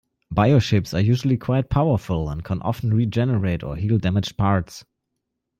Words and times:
Bioships 0.33 0.97
are 0.97 0.99
usually 0.99 1.37
quite 1.37 1.69
powerful, 1.69 2.27
and 2.27 2.43
can 2.43 2.59
often 2.63 2.91
regenerate 2.91 3.61
or 3.61 3.75
heal 3.75 3.99
damaged 3.99 4.35
parts. 4.35 4.83